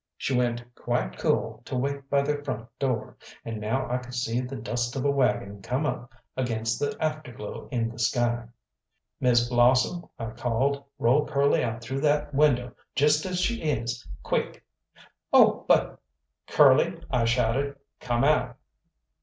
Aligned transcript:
She 0.17 0.35
went 0.35 0.63
quite 0.73 1.19
cool 1.19 1.61
to 1.65 1.75
wait 1.75 2.09
by 2.09 2.23
the 2.23 2.43
front 2.43 2.67
door, 2.79 3.17
and 3.45 3.61
now 3.61 3.87
I 3.87 3.97
could 3.99 4.15
see 4.15 4.41
the 4.41 4.55
dust 4.55 4.95
of 4.95 5.05
a 5.05 5.11
waggon 5.11 5.61
come 5.61 5.85
up 5.85 6.11
against 6.35 6.79
the 6.79 6.97
afterglow 6.99 7.69
in 7.71 7.87
the 7.87 7.99
sky. 7.99 8.47
"Miss 9.19 9.47
Blossom," 9.47 10.09
I 10.17 10.31
called, 10.31 10.83
"roll 10.97 11.27
Curly 11.27 11.63
out 11.63 11.83
through 11.83 12.01
that 12.01 12.33
window 12.33 12.73
just 12.95 13.27
as 13.27 13.39
she 13.39 13.61
is. 13.61 14.03
Quick!" 14.23 14.65
"Oh, 15.31 15.65
but" 15.67 15.99
"Curly," 16.47 16.99
I 17.11 17.25
shouted, 17.25 17.75
"come 17.99 18.23
out!" 18.23 18.57